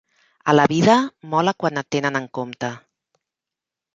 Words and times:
A 0.51 0.53
la 0.53 0.63
vida, 0.71 0.95
mola 1.33 1.53
quan 1.65 1.77
et 1.83 1.91
tenen 1.97 2.19
en 2.23 2.27
compte. 2.39 2.73